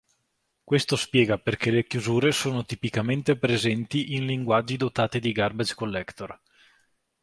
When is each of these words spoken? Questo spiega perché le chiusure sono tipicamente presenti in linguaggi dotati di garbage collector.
Questo 0.63 0.95
spiega 0.95 1.37
perché 1.37 1.69
le 1.69 1.85
chiusure 1.85 2.31
sono 2.31 2.65
tipicamente 2.65 3.37
presenti 3.37 4.15
in 4.15 4.25
linguaggi 4.25 4.75
dotati 4.75 5.19
di 5.19 5.31
garbage 5.31 5.75
collector. 5.75 6.39